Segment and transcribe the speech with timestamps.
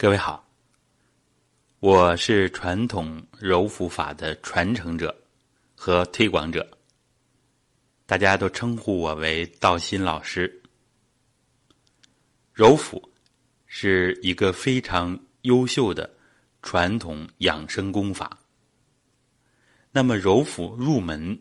[0.00, 0.48] 各位好，
[1.80, 5.12] 我是传统柔腹法的传承者
[5.74, 6.64] 和推广者，
[8.06, 10.62] 大家都称呼我为道心老师。
[12.52, 13.10] 柔腹
[13.66, 16.08] 是一个非常优秀的
[16.62, 18.38] 传统养生功法。
[19.90, 21.36] 那么柔腹入门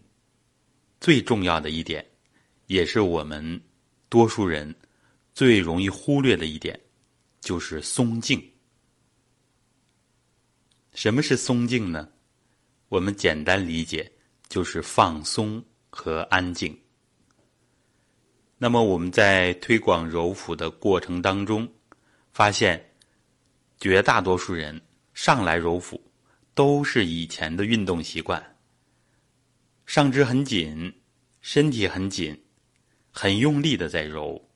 [1.00, 2.04] 最重要的一点，
[2.66, 3.62] 也是我们
[4.10, 4.74] 多数人
[5.36, 6.80] 最容易忽略的一点。
[7.48, 8.44] 就是松静。
[10.94, 12.10] 什么是松静呢？
[12.90, 14.12] 我们简单理解
[14.50, 16.78] 就是放松和安静。
[18.58, 21.66] 那么我们在推广柔腹的过程当中，
[22.34, 22.94] 发现
[23.80, 24.82] 绝大多数人
[25.14, 26.04] 上来柔腹
[26.54, 28.58] 都是以前的运动习惯，
[29.86, 30.94] 上肢很紧，
[31.40, 32.44] 身体很紧，
[33.10, 34.50] 很用力的在揉。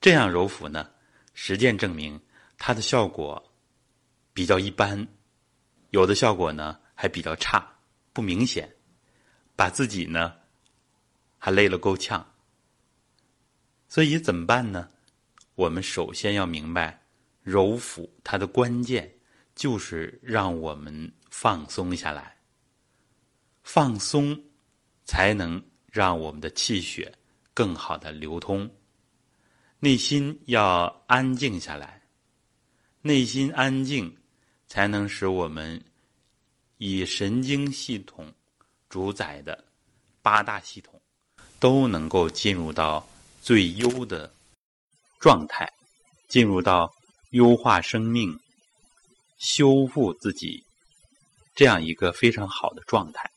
[0.00, 0.88] 这样揉腹呢？
[1.38, 2.18] 实践证明，
[2.56, 3.52] 它的效果
[4.32, 5.06] 比较一般，
[5.90, 7.78] 有的效果呢还比较差，
[8.14, 8.74] 不明显，
[9.54, 10.34] 把自己呢
[11.36, 12.26] 还累了够呛。
[13.86, 14.88] 所以怎么办呢？
[15.56, 17.02] 我们首先要明白，
[17.42, 19.12] 揉腹它的关键
[19.54, 22.34] 就是让我们放松下来，
[23.62, 24.42] 放松
[25.04, 25.62] 才能
[25.92, 27.12] 让我们的气血
[27.52, 28.70] 更好的流通。
[29.78, 32.02] 内心要安静下来，
[33.02, 34.16] 内心安静，
[34.66, 35.84] 才能使我们
[36.78, 38.32] 以神经系统
[38.88, 39.64] 主宰的
[40.22, 41.00] 八大系统
[41.60, 43.06] 都能够进入到
[43.42, 44.32] 最优的
[45.20, 45.70] 状态，
[46.26, 46.92] 进入到
[47.30, 48.38] 优化生命、
[49.38, 50.64] 修复自己
[51.54, 53.30] 这样一个非常好的状态。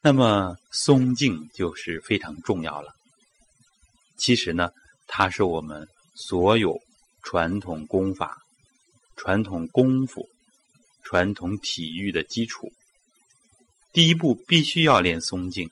[0.00, 2.94] 那么松静就是非常重要了。
[4.20, 4.68] 其实呢，
[5.06, 6.78] 它是我们所有
[7.22, 8.36] 传统功法、
[9.16, 10.28] 传统功夫、
[11.02, 12.70] 传统体育的基础。
[13.94, 15.68] 第一步必须要练松静，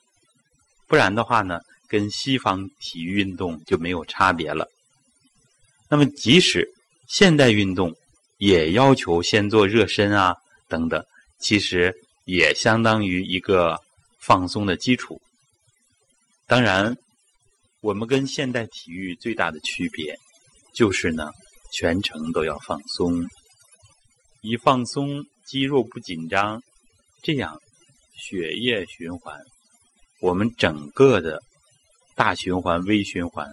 [0.87, 4.67] 不然的话呢，跟西方体育运动就没有差别了。
[5.87, 6.67] 那么，即使
[7.07, 7.95] 现代运动
[8.39, 10.35] 也要求先做热身啊
[10.67, 11.05] 等等，
[11.39, 11.95] 其实
[12.25, 13.79] 也相当于一个
[14.19, 15.21] 放松的基础。
[16.47, 16.97] 当然。
[17.81, 20.13] 我们跟现代体育最大的区别，
[20.73, 21.31] 就是呢，
[21.71, 23.25] 全程都要放松。
[24.41, 26.61] 一放松，肌肉不紧张，
[27.23, 27.57] 这样
[28.17, 29.39] 血液循环，
[30.19, 31.41] 我们整个的
[32.15, 33.47] 大循环、微循环，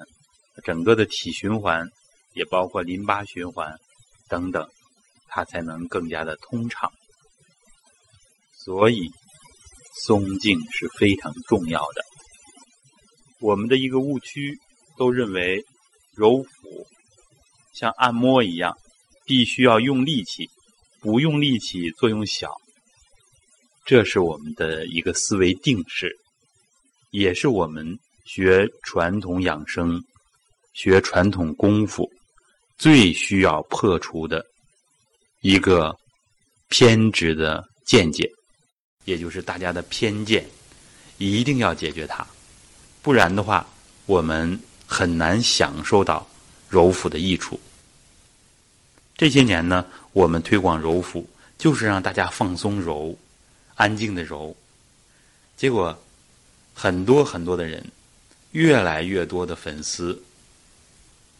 [0.65, 1.89] 整个的体循环，
[2.35, 3.77] 也包括淋巴循环
[4.29, 4.69] 等等，
[5.29, 6.91] 它才能更加的通畅。
[8.65, 9.09] 所以，
[10.05, 12.03] 松静是非常重要的。
[13.41, 14.59] 我们的一个误区，
[14.97, 15.63] 都认为
[16.15, 16.87] 揉腹
[17.75, 18.75] 像按摩一样，
[19.25, 20.49] 必须要用力气，
[21.01, 22.51] 不用力气作用小。
[23.85, 26.11] 这是我们的一个思维定式，
[27.11, 27.87] 也是我们
[28.25, 30.03] 学传统养生、
[30.73, 32.11] 学传统功夫
[32.79, 34.45] 最需要破除的
[35.43, 35.97] 一个
[36.69, 38.29] 偏执的见解，
[39.05, 40.45] 也就是大家的偏见，
[41.19, 42.27] 一定要解决它。
[43.07, 43.65] 不然的话，
[44.07, 46.27] 我们很难享受到
[46.69, 47.61] 揉腹的益处。
[49.17, 51.25] 这些年呢，我们推广揉腹，
[51.57, 53.17] 就是让大家放松揉，
[53.77, 54.57] 安静的揉。
[55.57, 55.97] 结果，
[56.75, 57.93] 很多很多的人，
[58.51, 60.21] 越来越多的粉丝，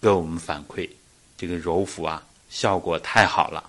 [0.01, 0.89] 跟我们反馈，
[1.37, 3.69] 这个揉腹啊，效果太好了。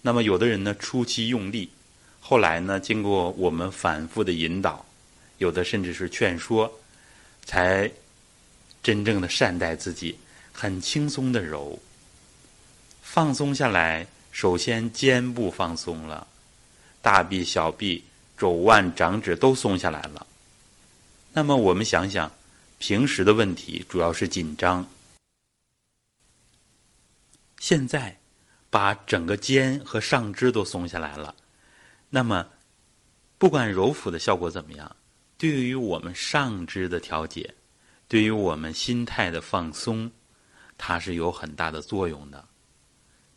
[0.00, 1.72] 那么，有的人呢，初期用力，
[2.20, 4.86] 后来呢，经过我们反复的引导。
[5.40, 6.70] 有的甚至是劝说，
[7.46, 7.90] 才
[8.82, 10.18] 真正的善待自己，
[10.52, 11.78] 很轻松的揉，
[13.02, 14.06] 放松下来。
[14.32, 16.26] 首先肩部放松了，
[17.00, 18.04] 大臂、小臂、
[18.36, 20.26] 肘腕、掌指都松下来了。
[21.32, 22.30] 那么我们想想，
[22.78, 24.86] 平时的问题主要是紧张，
[27.58, 28.18] 现在
[28.68, 31.34] 把整个肩和上肢都松下来了，
[32.10, 32.46] 那么
[33.38, 34.96] 不管揉腹的效果怎么样。
[35.40, 37.54] 对于我们上肢的调节，
[38.08, 40.10] 对于我们心态的放松，
[40.76, 42.46] 它是有很大的作用的。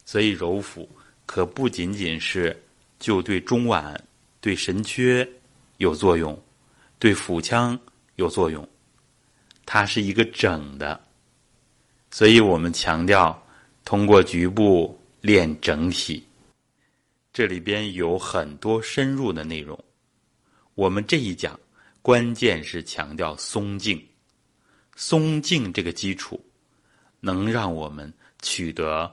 [0.04, 0.90] 所以揉腹
[1.26, 2.62] 可不仅仅是
[3.00, 3.98] 就对中脘、
[4.42, 5.26] 对神阙
[5.78, 6.38] 有作用，
[7.00, 7.80] 对腹腔
[8.18, 8.68] 有作用，
[9.66, 11.02] 它是一个整的。
[12.12, 13.42] 所以我们强调
[13.86, 16.22] 通过局部练整体，
[17.32, 19.82] 这里边有很多深入的内容。
[20.76, 21.58] 我们这一讲。
[22.04, 24.06] 关键是强调松静，
[24.94, 26.38] 松静这个基础
[27.22, 29.10] 能让我们取得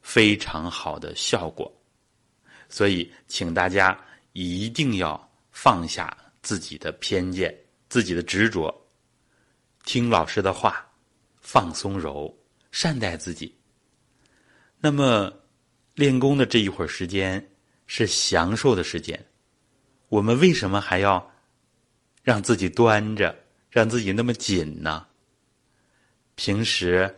[0.00, 1.70] 非常好的效果。
[2.70, 3.94] 所以，请大家
[4.32, 7.54] 一定要放下自己的偏见、
[7.90, 8.74] 自己的执着，
[9.84, 10.90] 听老师的话，
[11.42, 12.34] 放松柔，
[12.72, 13.54] 善待自己。
[14.78, 15.30] 那么，
[15.94, 17.50] 练功的这一会儿时间
[17.86, 19.26] 是享受的时间，
[20.08, 21.29] 我们为什么还要
[22.30, 23.36] 让自己端着？
[23.70, 25.04] 让自己那么紧呢？
[26.36, 27.12] 平时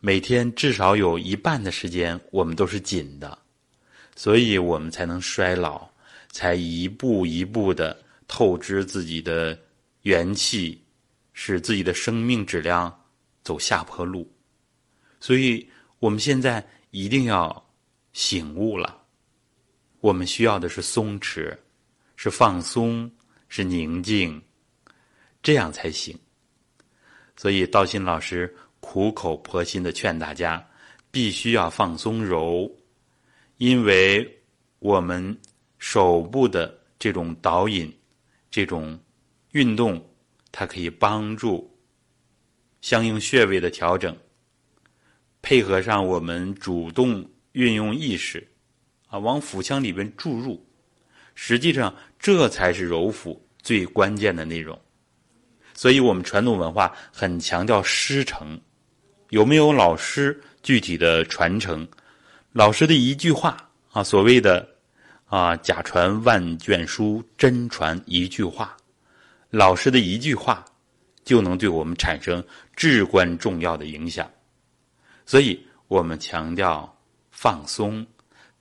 [0.00, 3.38] 每天至少有一半的时间我们都是紧的，
[4.16, 5.88] 所以我们才能衰老，
[6.32, 7.96] 才一步一步的
[8.26, 9.56] 透支自己的
[10.02, 10.82] 元气，
[11.32, 12.92] 使自己的生命质量
[13.44, 14.28] 走下坡路。
[15.20, 15.70] 所以
[16.00, 17.64] 我们现在一定要
[18.12, 19.00] 醒悟了，
[20.00, 21.56] 我们需要的是松弛，
[22.16, 23.08] 是放松，
[23.48, 24.42] 是宁静。
[25.42, 26.18] 这样才行。
[27.36, 30.66] 所以道心老师苦口婆心的劝大家，
[31.10, 32.68] 必须要放松柔，
[33.58, 34.42] 因为
[34.80, 35.38] 我们
[35.78, 37.96] 手部的这种导引、
[38.50, 38.98] 这种
[39.52, 40.04] 运动，
[40.50, 41.72] 它可以帮助
[42.80, 44.16] 相应穴位的调整，
[45.42, 48.44] 配合上我们主动运用意识，
[49.06, 50.65] 啊，往腹腔里边注入，
[51.36, 54.76] 实际上这才是柔腹最关键的内容。
[55.74, 58.58] 所以我们传统文化很强调师承，
[59.28, 61.86] 有没有老师具体的传承？
[62.52, 64.66] 老师的一句话啊，所谓的
[65.26, 68.74] 啊“假传万卷书，真传一句话”，
[69.50, 70.64] 老师的一句话
[71.22, 72.42] 就能对我们产生
[72.74, 74.30] 至关重要的影响。
[75.26, 76.90] 所以我们强调
[77.30, 78.06] 放松，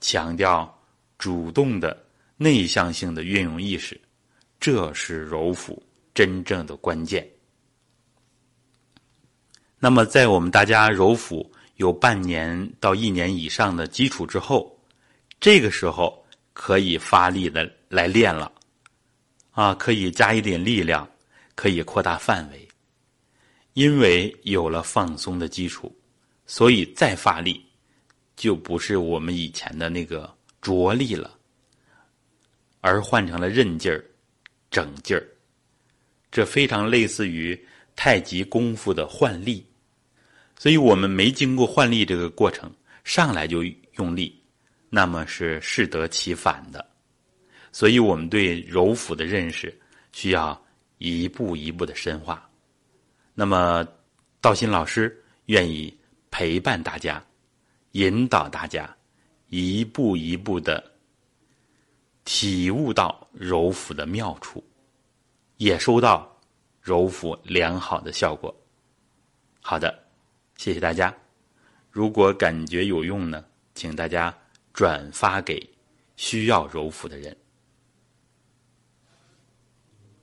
[0.01, 0.78] 强调
[1.18, 2.05] 主动的
[2.38, 4.00] 内向性的运用意识，
[4.60, 5.82] 这是柔腹。
[6.14, 7.30] 真正的关键。
[9.78, 14.80] 那么，在我们大家揉腹有半年到一年以上的基础之后，
[15.42, 18.50] 这个时候可以发力的来练了，
[19.52, 21.06] 啊，可以加一点力量，
[21.54, 22.66] 可以扩大范围，
[23.74, 25.94] 因为有了放松的基础，
[26.46, 27.62] 所以再发力
[28.38, 31.38] 就不是我们以前的那个着力了，
[32.86, 34.06] 而换成了韧劲儿、
[34.70, 35.28] 整劲儿。
[36.30, 37.60] 这非常类似于
[37.96, 39.66] 太极功夫的换力，
[40.56, 42.72] 所以我们没经过换力这个过程，
[43.04, 44.40] 上来就用力，
[44.88, 46.86] 那么是适得其反的。
[47.72, 49.76] 所以我们对柔腹的认识
[50.12, 50.64] 需要
[51.00, 52.48] 一步一步的深化。
[53.34, 53.84] 那么
[54.40, 55.92] 道心老师愿意
[56.30, 57.26] 陪伴大家，
[57.94, 58.96] 引导大家
[59.48, 60.84] 一步一步的
[62.25, 64.62] 体悟到柔腹的妙处。
[65.57, 66.38] 也收到
[66.81, 68.54] 揉腹良好的效果。
[69.62, 70.04] 好的，
[70.57, 71.16] 谢谢大家。
[71.89, 74.38] 如果感觉有用呢，请大家
[74.74, 75.66] 转发给
[76.18, 77.33] 需要揉腹的人。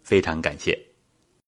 [0.02, 0.78] 非常感谢。